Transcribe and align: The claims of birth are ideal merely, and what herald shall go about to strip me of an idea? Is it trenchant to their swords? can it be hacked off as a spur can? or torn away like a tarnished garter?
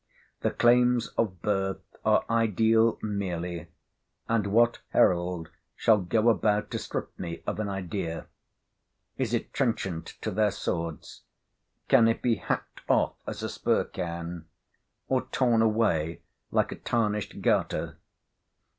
The 0.39 0.49
claims 0.49 1.09
of 1.09 1.43
birth 1.43 1.83
are 2.03 2.25
ideal 2.27 2.97
merely, 3.03 3.67
and 4.27 4.47
what 4.47 4.79
herald 4.93 5.49
shall 5.75 5.99
go 5.99 6.27
about 6.29 6.71
to 6.71 6.79
strip 6.79 7.11
me 7.19 7.43
of 7.45 7.59
an 7.59 7.69
idea? 7.69 8.25
Is 9.19 9.31
it 9.31 9.53
trenchant 9.53 10.15
to 10.21 10.31
their 10.31 10.49
swords? 10.49 11.21
can 11.87 12.07
it 12.07 12.23
be 12.23 12.37
hacked 12.37 12.81
off 12.89 13.13
as 13.27 13.43
a 13.43 13.49
spur 13.49 13.83
can? 13.83 14.47
or 15.07 15.27
torn 15.27 15.61
away 15.61 16.23
like 16.49 16.71
a 16.71 16.77
tarnished 16.77 17.39
garter? 17.43 17.99